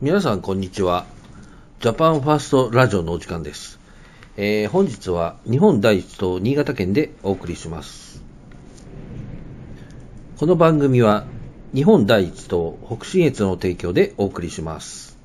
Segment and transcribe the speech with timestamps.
[0.00, 1.06] 皆さんこんにちは。
[1.80, 3.80] ジャパンファーストラジオのお時間です。
[4.36, 8.22] えー本日は日本第一と新潟県でお送りします。
[10.36, 11.24] この番組は
[11.74, 15.17] 日本第一と北信越の提供でお送りします。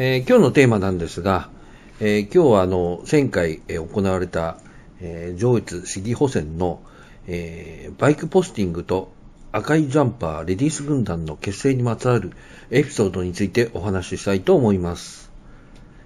[0.00, 1.50] えー今日のテーマなんですが、
[1.98, 4.58] えー今日はあの前回、えー行われた、
[5.00, 6.80] えー上越市議補選の、
[7.26, 9.10] えーバイクポスティングと
[9.50, 12.30] 赤いジャンパーレディース軍団の結成にまつわる
[12.70, 15.32] エピソードについてお話ししたいと思います。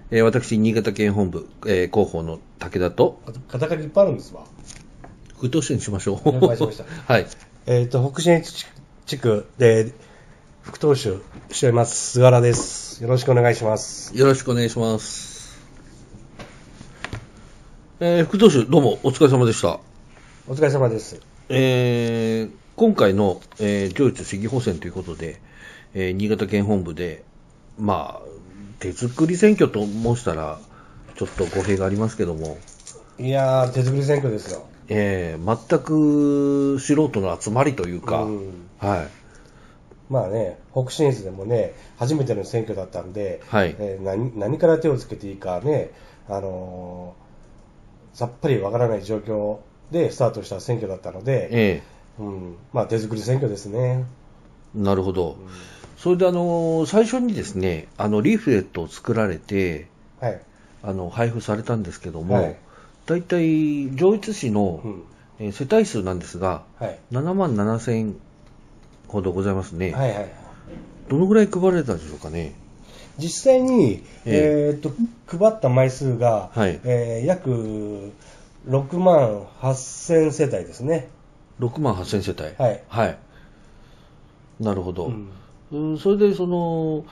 [0.09, 4.43] えー私、新潟県本部、えー広報の武田と、あと肩書きいっぱいあるんですわ。
[5.39, 6.17] 不当主にしましょう。
[6.57, 7.27] しました はい。
[7.67, 8.51] えっ、と、北信越
[9.05, 9.93] 地区で
[10.63, 13.03] 副当主しております、菅原です。
[13.03, 14.15] よろしくお願いします。
[14.17, 15.59] よろしくお願いします。
[17.99, 19.79] えー副当主、どうもお疲れ様でした。
[20.47, 21.19] お疲れ様です。
[21.49, 25.41] えー今回の、えー上越市議補選ということで、
[25.93, 27.23] えー新潟県本部で、
[27.77, 28.27] まあ、
[28.79, 30.59] 手作り選挙と申したら、
[31.15, 32.57] ちょっと語弊がありますけども、
[33.19, 34.65] いやー、手作り選挙ですよ。
[34.87, 39.22] えー全く素人の集まりというか、うんはい。
[40.13, 45.89] まあね、北信越でもね、初めての選挙だったんで、はいえー何何から手をつけていいかね、
[46.29, 49.57] あのーさっぱりわからない状況
[49.89, 51.83] でスタートした選挙だったので、え
[52.19, 54.05] うん、まあ手作り選挙ですね。
[54.77, 55.35] ーなるほど。
[55.97, 59.87] それであの、最初にですね、あの、リーフレットを作られて、
[60.19, 60.39] はい。
[60.83, 62.55] あの、配布されたんですけども、はい
[63.07, 65.03] 大体、上越市の、うん
[65.39, 66.99] えー世帯数なんですが、はい。
[67.11, 68.15] 7万7千
[69.13, 69.91] ほどございますね。
[69.91, 70.29] はいはい。
[71.09, 72.53] どのぐらい配られたんでしょうかね。
[73.17, 74.91] 実際に、ええーっと
[75.37, 78.11] 配った枚数が、はいえー約
[78.67, 81.09] 6万8000世帯ですね。
[81.59, 82.43] 6万8千世帯。
[82.57, 83.17] はいはい。
[84.59, 85.07] なるほど。
[85.07, 85.29] うん
[85.71, 87.03] うんそれで、その、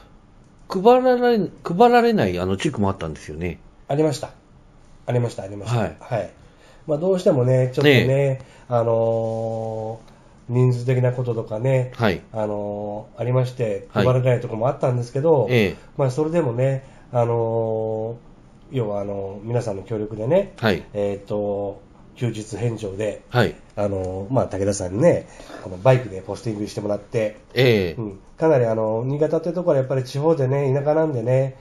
[0.69, 3.59] 配られ、配られないあの地区もあったんですよね。
[3.87, 4.31] ありました。
[5.07, 5.79] ありました、ありました。
[5.79, 6.31] はい
[6.87, 10.10] まあ、どうしてもね、ちょっとね、ねあのー
[10.51, 12.21] 人数的なこととかね、はい。
[12.33, 18.31] あのーありまして、はい配られないところもあったんですけど、ええまあ、それでもね、あのー
[18.71, 20.83] 要はあの皆さんの協力でね、はい。
[20.93, 21.81] えーっと、
[22.15, 23.55] 休日返上で、はい。
[23.75, 25.27] あの、まあ、武田さんにね、
[25.63, 31.57] このバイクでポスティングしてもらって、ええうん、かなりあの、新潟ってところはやっぱり地方でね、田舎なんでね、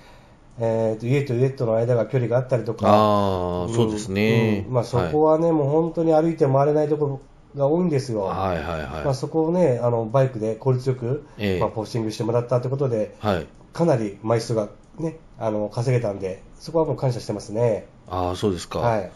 [0.61, 4.65] えーと、家と家との間が距離があったりとか、あそうですね。
[4.69, 7.21] うんまあ、そこはね、もう本当に歩いて回れないところ
[7.57, 8.23] が多いんですよ。
[8.23, 9.05] はい、はい、はいはい。
[9.05, 13.47] まあ、そこをね、あの、バイクで効率よく、ええまあ、ポスティングしてもらったってことで、はい。
[13.73, 14.69] かなり枚数が
[14.99, 17.87] ね、あの、稼げたんで、そこはもう感謝してますね。
[18.09, 18.81] ああ、そうですか。
[18.81, 19.11] はい。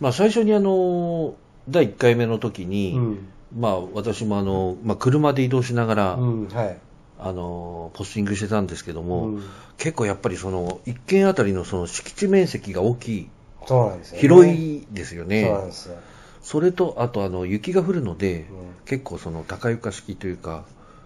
[0.00, 1.34] まあ、最初にあの、
[1.68, 3.28] 第1回目の時に、うん。
[3.58, 6.78] まあ、私もあの、まあ、車で移動しながら、うん、はい。
[7.18, 9.42] あの、ポスティングしてたんですけども、うん
[9.80, 13.30] 結構やっぱりその、一軒あたりのその敷地面積が大きい、
[13.64, 14.20] そうなんですよ、ね。
[14.20, 15.44] 広いですよね。
[15.44, 15.96] そうなんですよ。
[16.42, 20.64] それと、あとあの、雪が降るので、うん結構その高床式というか、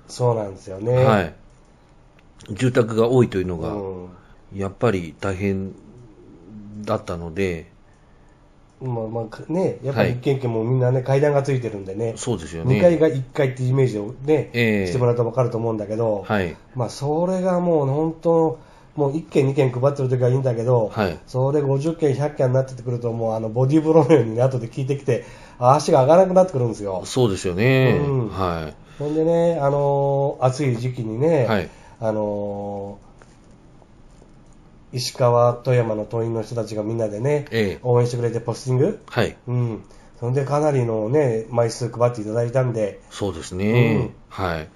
[0.09, 1.05] そうなんですよね。
[1.05, 1.35] はい。
[2.51, 4.09] 住宅が多いというのが、うん
[4.55, 5.73] やっぱり大変
[6.83, 7.71] だったので、
[8.81, 12.77] まあまあね、やっぱはいり一軒一軒もみんなね、階段がついてるんでね、そうですよね。
[12.77, 16.57] 2階が1階っていうイメージをね、ええしてもらうと分かると思うんだけど、はい。
[16.75, 18.59] まあそれがもう本当、
[18.97, 25.25] もう1軒2軒配ってる時はいいんだけど、はいそれ50軒100軒になってくると、もうあのボディーブローのようにね後で聞いてきて、
[25.59, 27.03] 足が上がらなくなってくるんですよ。
[27.05, 27.99] そうですよね。
[28.01, 28.75] うんはい。
[28.99, 31.69] ほんでね、あのー暑い時期にね、はい
[32.01, 33.05] あのー
[34.97, 39.37] 石川、富山の党員の人たちがみんなでね、ええ応援してくれてポスティング、はい。
[39.49, 39.85] うん、
[40.21, 43.97] そんでかなりのね、枚数配っていただいたんで、そうですね。
[43.97, 44.69] うんはい。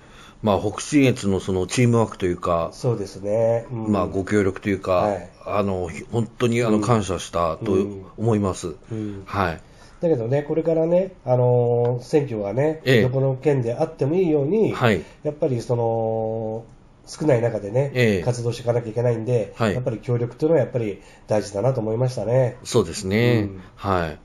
[0.43, 3.67] まあ、北信越のそのチームワークというか、そうですね。
[3.73, 8.75] うんまあ、ご協力というか、はいあの、ひ本当にあの、感謝したとうん思います。
[8.93, 9.61] うんはい。
[10.01, 16.65] だけどね、これからね、あのー選挙がね、ええどこの県であってもいいように、はいやっぱりその、
[17.07, 22.59] 少ない中でね、ええ活動していかなきゃいけないんで、はいやっぱり協力というのはやっぱり大事だなと思いましたね。
[22.63, 23.49] そうですね。
[23.51, 24.19] うんはい。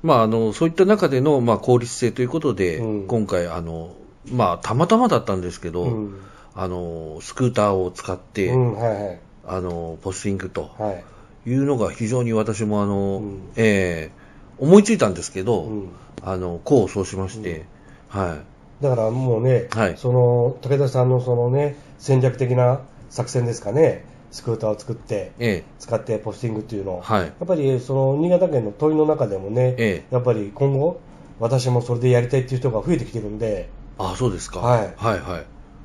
[0.00, 3.96] まあ、あの、そういった中での、まあ、効率性ということで、うん今回、あの、
[4.32, 6.20] まあ、たまたまだったんですけど、うん。
[6.54, 9.20] あの、スクーターを使って、うん、はいはい。
[9.46, 11.04] あの、ポスティングとはい。
[11.48, 13.40] いうのが非常に私も、あの、うん。
[13.56, 14.28] ええ
[14.58, 15.88] 思いついたんですけど、うん。
[16.22, 17.64] あの、功を奏しまして、
[18.08, 18.40] は
[18.80, 18.82] い。
[18.82, 19.96] だからもうね、はい。
[19.96, 26.98] その武田さんのそのね、戦略的な作戦ですかね、スクーターを作って、え使ってポスティングっていうの。
[26.98, 27.22] を、はい。
[27.22, 30.14] やっぱりその新潟県の問いの中でもね、ええ。
[30.14, 31.00] やっぱり今後、
[31.40, 34.60] 私もそれでやりたいっていう人が増えてきてるんで、あそうですか。
[34.60, 35.38] はいはいは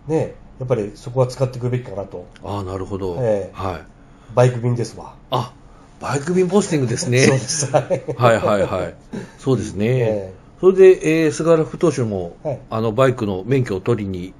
[0.07, 0.11] い。
[0.11, 3.17] ね、やっぱりそこは使っていくべきかなと、ああ、なるほど。
[3.19, 3.81] ええはい。
[4.35, 5.15] バイク便ですわ。
[5.31, 5.53] あ、
[5.99, 7.19] バイク便ポスティングですね。
[7.25, 7.71] そうです。
[7.71, 7.83] はい
[8.17, 8.95] はいはいはい。
[9.39, 9.85] そうですね。
[9.87, 14.33] ええそれで、えー菅原副投手も、はいあの、バイクの免許を取りに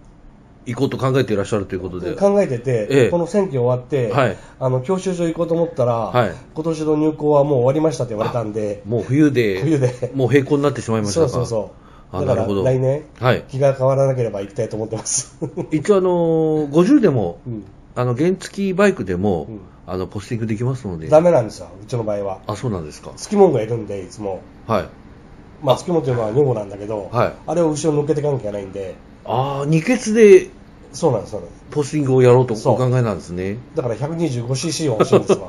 [0.66, 2.16] 行こうと考えていらっしゃるということで。
[2.16, 11.72] 考えてて、ええこの選挙終わって、はいあの教習所行こうと思ったら、はい今年の入校はもう終わりましたって言われたんで、もう冬で、冬でもう並行になってしまいましたかそうそうそ
[12.22, 15.38] だからなるほど来年、はい気が変わらなければ行きたいと思ってます。
[15.72, 17.64] 一応あのー、50でも、うん
[17.96, 21.10] あの、原付バイクでも、うんあの、ポスティングできますので。
[21.10, 22.40] ダメなんですよ、うちの場合は。
[22.48, 23.12] あ、そうなんですか。
[23.18, 24.42] つきもんがいるんで、いつも。
[24.66, 24.86] はい。
[25.62, 28.96] まあ、つきもんというのは女房なんだけど、はいあれを後ろに乗っけていかなきゃないんで、
[29.26, 30.50] ああ、二欠で
[30.94, 31.64] そうなんです、そうなんです。
[31.72, 33.58] ポスティングをやろうとそうお考えなんですね。
[33.76, 35.48] だから 125cc は欲しいんですわ。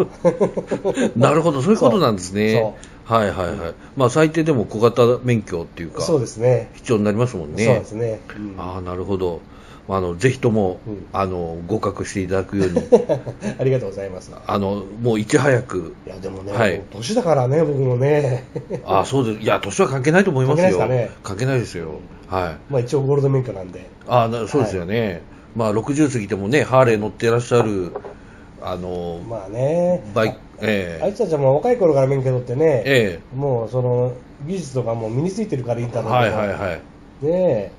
[1.16, 2.74] なるほど、そういうことなんですね。
[3.04, 3.74] はいはいはい。
[3.96, 6.70] まあ、最低でも小型免許っていうか、そうですね。
[6.74, 7.64] 必要になりますもんね。
[7.64, 8.20] そうですね。
[8.36, 9.40] うんああ、なるほど。
[9.86, 12.78] まああの、ぜひとも、うんあの、合格していただくように、
[13.60, 14.32] ありがとうございます。
[14.46, 18.44] あの、もういち早く、いや、でもね、はい年だからね、僕もね。
[18.86, 19.42] ああ、そうです。
[19.42, 20.78] いや、年は関係ないと思いますよ。
[20.78, 21.88] 関係ないですかね関係ないですよ。
[22.28, 22.72] はい。
[22.72, 23.90] まあ一応ゴールド免許なんで。
[24.08, 25.22] ああ、なそうですよね。
[25.54, 27.92] まあ、60過ぎてもね、ハーレー乗ってらっしゃる、
[28.64, 30.02] あの、まあね。
[30.14, 34.12] バイク、ええあいつたちはもう若い頃から免許取ってね、えもうその
[34.46, 37.26] 技術とかもう身についてるからいいんだろうはいはいはい。
[37.26, 37.70] ねえ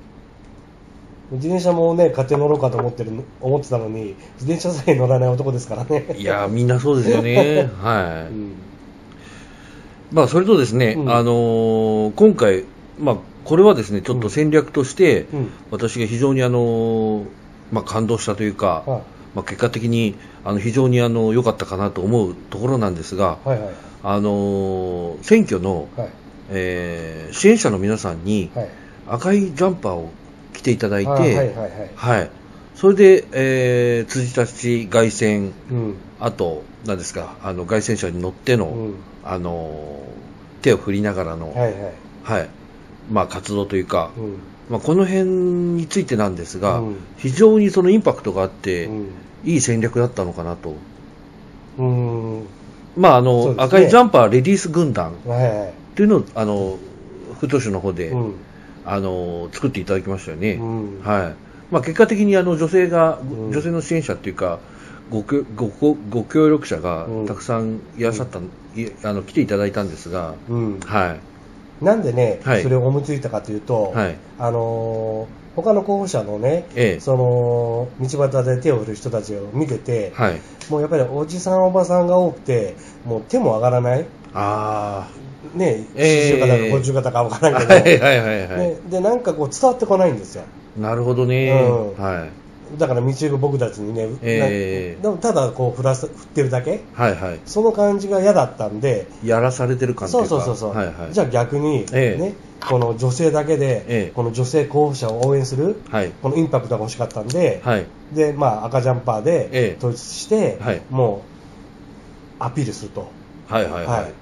[1.31, 3.11] 自転車もね、買って乗ろうかと思ってる
[3.41, 6.05] 思ってたのに、自転車さえ乗らない男ですからね。
[6.17, 7.69] いやー、みんなそうですよね。
[7.81, 8.31] はい。
[8.31, 8.51] うん
[10.11, 12.63] まあ、それとですね、うんあのー今回、
[12.99, 17.25] まあ、これはですね、ちょっと戦略として、うん私が非常にあのー
[17.71, 23.73] まあ、感動したというか、はいまあ、結果的にあの非常にあの良かったかなと思うところなんですが、はいはい。
[24.03, 26.09] あのー選挙の、はい。
[26.49, 28.69] えー支援者の皆さんにはい。
[29.07, 30.09] 赤いジャンパーを
[30.53, 31.69] 着ていただいて、あはいはいはい。
[31.95, 32.29] はい
[32.75, 35.95] それで、えー辻たち凱旋、うん。
[36.19, 38.93] あと、何ですか、あの凱旋車に乗っての、うん
[39.23, 41.93] あのー手を振りながらの、はいはい。
[42.23, 42.49] はい
[43.11, 44.39] まあ、活動というか、うん。
[44.69, 49.09] まあ、この辺についてなんですが、うん非常にそのインパクトがあって、うん
[49.45, 50.75] いい戦略だったのかなと。
[51.77, 52.47] うん。
[52.97, 55.73] まあ、あの、ね赤いジャンパーレディース軍団はいはい。
[55.95, 56.79] というのを、あの、
[57.35, 58.35] 副都市の方で、うん。
[58.85, 60.53] あの、作っていただきましたよね。
[60.53, 61.35] うんはい。
[61.71, 64.59] まあ、結果的にあの女性が、うん女性の支援者っていうか、
[65.11, 68.43] ごごごご協力者がうんたくさんいらっしゃった、い
[69.03, 70.79] あの来ていただいたんですが、うん。
[70.79, 71.34] はい。
[71.81, 80.41] なんでね、はいそれを思いついたかというと、はいあのー他の候補者のね、ええその道端で手を振る人たちを見てて、はい。
[80.69, 82.75] もうやっぱりおじさん、おばさんが多くて、
[83.05, 85.07] もう手も上がらない、あ
[85.53, 87.49] ね、ええ40方か50方かわかあ。
[87.49, 88.59] らんはいけど、はいはいはい。
[88.59, 90.43] ねでなんかこう伝わってこないんですよ。
[90.77, 91.51] なるほどね。
[91.51, 92.29] うんはい。
[92.77, 97.39] だから道行く僕たちにね、ええなでもただこう振らす振ってるだけ、はいはい。
[97.45, 101.13] その感じが嫌だったんで、やらされてる感じそうそうそうそう、はいはい。
[101.13, 102.33] じゃあ逆に、ええね、
[102.67, 106.11] この女性だけで、ええこの女性候補者を応援する、はい。
[106.21, 107.85] このインパクトが欲しかったんで、はい。
[108.11, 111.23] でまあ、赤ジャンパーでええ統一して、はいも
[112.39, 113.07] うアピールすると。
[113.47, 114.13] はいはいはい。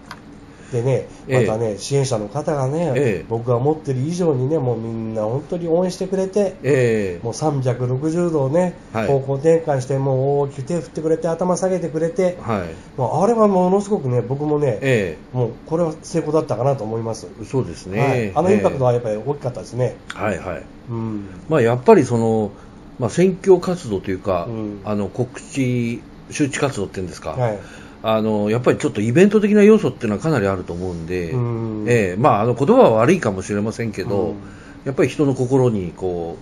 [0.74, 1.46] でね、ええ。
[1.46, 3.26] またね、支援者の方がね、ええ。
[3.30, 7.24] 僕が思ってる以上にね、もうみんな本当に応援してくれて、ええ。
[7.24, 9.08] もう360度ね、はい。
[9.08, 13.00] 方向転換して、もう大きく手振ってくれて、頭下げてくれて、はい。
[13.00, 17.28] もうあれはものすごくね、僕もね、えもうこれは成功だったかなと思います。
[17.42, 18.00] えそうですはい。
[18.00, 18.32] ね。
[18.36, 19.96] あのインパクトは、はやっぱり大きかったですね。
[20.16, 20.64] はいはい。
[20.90, 21.26] うん。
[21.50, 22.52] まあやっぱりその、
[23.00, 24.82] まあ選挙活動というか、うん。
[24.84, 26.02] あの告知、
[26.32, 27.60] 周知活動っていうんですか、はい
[28.04, 31.86] あの、やっぱりちょっとイベント的な要素っていうのはかなりあると思うんで、うん。
[31.88, 34.42] ええまああの言葉は悪いかもしれませんけど、うん。
[34.84, 36.38] やっぱり人の心にこ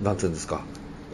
[0.00, 0.60] う、なんていうんですか、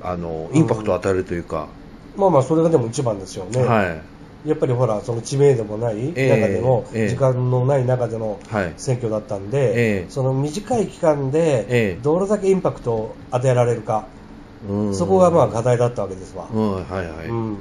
[0.02, 1.68] あの、インパクトを与えるというか、
[2.16, 3.64] まあまあ、それがでも一番ですよね。
[3.64, 4.02] は
[4.44, 4.48] い。
[4.48, 7.08] やっぱりほら、その知名度もない中での、ええ。
[7.08, 8.74] 時間のない中でのはい。
[8.76, 10.10] 選挙だったんで、ええ。
[10.10, 14.08] その短い期間でええ、どれだけインパクトを与えられるか、
[14.68, 14.94] うん。
[14.94, 16.48] そこがまあ課題だったわけですわ。
[16.52, 17.28] うん、はいはい。
[17.28, 17.58] うん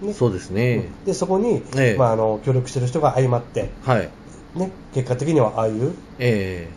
[0.00, 0.12] ね。
[0.14, 0.90] そうですね。
[1.04, 1.96] で、そこに、ええ。
[1.98, 4.08] まあ、あの協力してる人が相まって、はい。
[4.54, 6.68] ね、結果的にはああいう、え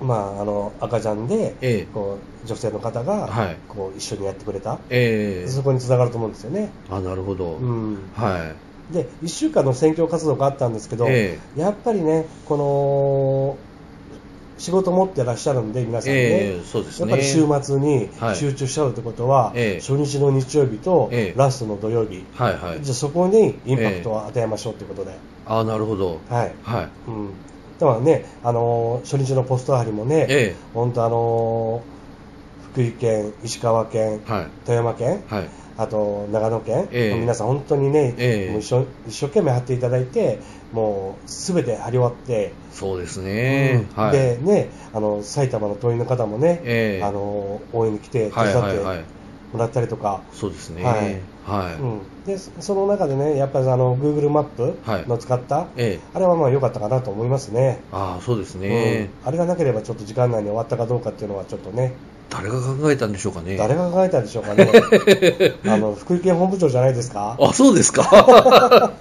[0.00, 1.86] まあ、あの赤ちゃんで、ええ。
[1.92, 3.56] こう女性の方が、はい。
[3.68, 5.44] こう一緒にやってくれた、ええ。
[5.44, 6.70] えそこにつながると思うんですよね。
[6.88, 7.56] あ、なるほど。
[7.56, 8.10] うん。
[8.14, 8.54] は
[8.90, 11.38] で1週間の選挙活動があったんですけど、え。
[11.56, 13.67] やっぱりね、この
[14.58, 16.18] 仕事持ってらっしゃるんで、皆さんね。
[16.18, 17.10] ええそうですね。
[17.10, 18.36] やっぱり週末にはい。
[18.36, 19.80] 集中しちゃうってことは、ええ。
[19.80, 21.38] 初日の日曜日とええ。
[21.38, 22.82] ラストの土曜日、はいはい。
[22.82, 25.12] じゃあそこにインパクトを与えましょうということで。
[25.46, 26.18] ああなるほど。
[26.28, 26.52] はい。
[26.62, 26.88] はい。
[27.08, 27.30] うん。
[27.78, 30.56] だからね、あのー初日のポスト張りもね、え。
[30.74, 31.97] 本当あのー
[32.78, 34.46] 福井県、石川県、えはい。
[34.64, 35.48] 富山県、はい。
[35.76, 37.18] あと長野県、ええ。
[37.18, 38.52] 皆さん本当にね、ええ。
[38.52, 40.38] もう一生一生懸命貼っていただいて、
[40.72, 44.04] もうすべて貼り終わって、そうですね、うん。
[44.04, 44.12] はい。
[44.12, 47.04] でね、あの埼玉の党員の方もね、ええ。
[47.04, 49.04] あの応援に来て手はい伝ってはいはい
[49.52, 50.84] もらったりとか、そうですね。
[50.84, 51.20] はい。
[51.44, 55.08] はい、うん、でそその中でね、やっぱりあの Google マップはい。
[55.08, 56.00] の使った、ええ。
[56.14, 57.80] あれはまあ良かったかなと思いますね。
[57.90, 59.28] ああそうですね、うん。
[59.28, 61.94] あれがなければちょっと時間内に終わったかどうかっていうのはちょっとね、
[62.30, 63.56] 誰が考えたんでしょうかね。
[63.56, 64.68] 誰が考えたんでしょうかね。
[65.66, 67.36] あの、福井県本部長じゃないですか？
[67.40, 68.02] あそうですか？
[68.12, 68.92] あ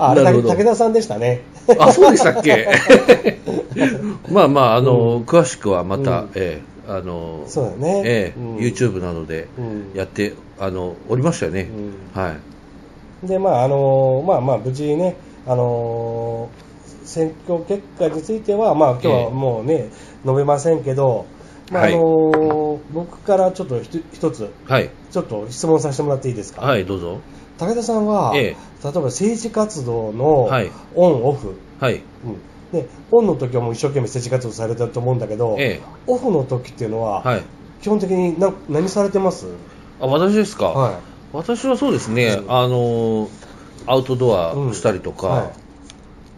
[0.10, 1.42] あれ武田さんでしたね。
[1.78, 2.68] あそうでしたっけ？
[4.30, 6.28] まあまああの、詳しくはまた、うん。
[6.34, 8.02] ええあのそうだね。
[8.06, 8.56] ええうん。
[8.56, 9.90] YouTube などでうん。
[9.94, 11.68] やって、あのおりましたよね、
[12.14, 12.22] うん。
[12.22, 12.30] は
[13.22, 13.26] い。
[13.28, 16.48] で、まあ、あのまあまあ、無事ね、あの
[17.04, 19.88] 選挙結果については、まあ、今日はもうね、
[20.24, 21.26] 述べませんけど、
[21.70, 21.94] まあ、はい。
[21.94, 23.80] あの僕からちょっと
[24.12, 24.90] 一つ、はい。
[25.10, 26.62] ちょっと質問させてもらっていいですか？
[26.62, 27.20] はいどうぞ。
[27.58, 28.42] 武田さんは、ええ。
[28.84, 30.70] 例えば政治活動のはい。
[30.94, 31.96] オン、オフ、はい。
[31.96, 32.02] うん。
[32.72, 35.82] で、オンの時はもう一生懸命政治活動されてると思うんだけど、ええ。
[36.06, 37.42] オフの時っていうのは、はい。
[37.82, 39.46] 基本的にな何されてます？
[40.00, 41.00] あ私ですか、は
[41.32, 42.52] 私はそうですね、うん。
[42.52, 43.28] あの
[43.86, 45.34] アウトドアしたりとか、うん。
[45.34, 45.52] はい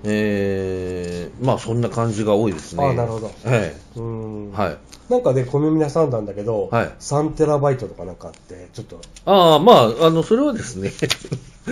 [0.04, 2.84] えーまあそんな感じが多いですね。
[2.84, 3.98] あなるほどえい。
[3.98, 4.76] うんえはい。
[5.10, 10.92] なんかね、小耳に挟んだんだけど、はい3テラバイトとかなんかあって、ちょっと、ああ、まあ、あの、それはですね。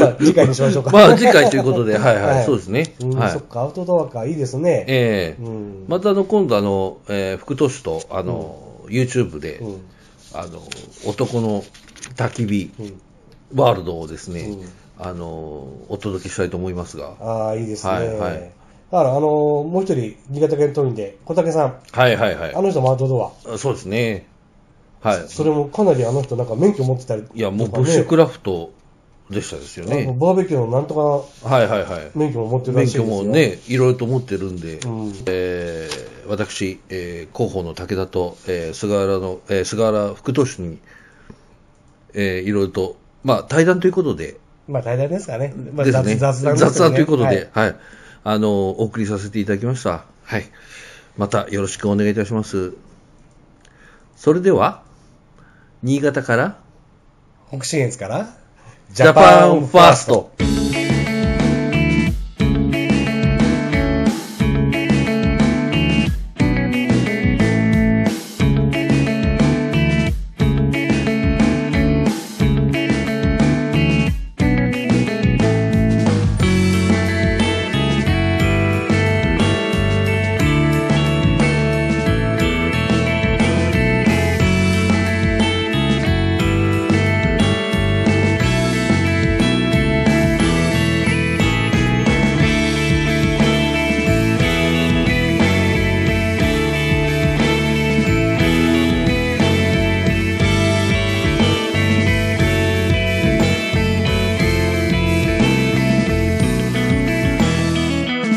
[0.00, 0.90] まあ、次回にしましょうか。
[0.90, 2.94] まあ、次回ということで、はいはい、 はいそうですね。
[3.00, 4.84] うんはいそっか、アウトドアか、いいですね。
[4.88, 8.56] ええうんまたあの、今度あの、えー福都市と、あの、
[8.88, 9.76] YouTube で、うん
[10.32, 10.62] あの、
[11.06, 11.64] 男の
[12.16, 13.00] 焚き火うん
[13.54, 14.68] ワールドをですね、うん
[15.02, 17.14] あの、お届けしたいと思いますが。
[17.20, 17.92] ああ、いいですね。
[17.92, 18.50] はいはい
[18.90, 19.22] だから、あのー
[19.68, 22.54] もう一人、新潟県党員で、小竹さん、はいはいはい。
[22.56, 23.54] あの人もアウトドア。
[23.54, 24.26] あそうですね。
[25.00, 25.24] はい。
[25.28, 28.72] それもかなりあの人なんか免許持ってたりね、いや、もうブッシュクラフト
[29.30, 30.06] でしたですよね。
[30.18, 32.10] バーベキューのなんとかはいはいはい。
[32.16, 33.18] 免許も持ってるら免しいですよ。
[33.20, 40.78] 許もね、いろいろと持ってるんで、うんえー私、えー広報の武田と、えー菅原の、えー菅原副党首に、
[42.14, 44.39] えーいろいろと、まあ、対談ということで、
[44.70, 45.52] まあ大体ですかね。
[45.74, 47.74] まあ、ですね、雑雑談ね雑談ということで、ははいい、
[48.24, 50.04] あの、お送りさせていただきました。
[50.24, 50.44] はい。
[51.16, 52.74] またよろしくお願いいたします。
[54.16, 54.82] それでは、
[55.82, 56.58] 新潟から、
[57.48, 58.28] 北信越から、
[58.92, 60.49] ジャパンファースト。